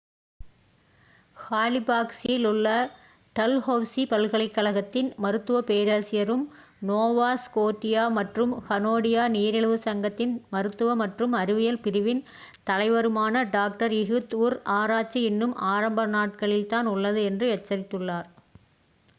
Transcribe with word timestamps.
ஹாலிஃபாக்ஸில் 1.37 2.45
உள்ள 2.45 2.67
டல்ஹெளசி 3.35 4.03
பல்கலைக்கழகத்தின் 4.09 5.09
மருத்துவப் 5.17 5.67
பேராசிரியரும் 5.67 6.45
நோவா 6.81 7.29
ஸ்கோட்டியா 7.43 8.05
மற்றும் 8.15 8.55
கனேடிய 8.69 9.27
நீரிழிவு 9.29 9.77
சங்கத்தின் 9.85 10.33
மருத்துவ 10.49 10.95
மற்றும் 11.03 11.35
அறிவியல் 11.35 11.81
பிரிவின் 11.81 12.23
தலைவருமான 12.67 13.45
டாக்டர் 13.51 13.95
இஹுத் 14.01 14.35
உர் 14.41 14.57
ஆராய்ச்சி 14.75 15.21
இன்னும் 15.29 15.55
ஆரம்ப 15.71 16.07
நாட்களில்தான் 16.09 16.89
உள்ளது 16.89 17.23
என்று 17.23 17.47
எச்சரித்துள்ளார் 17.55 18.29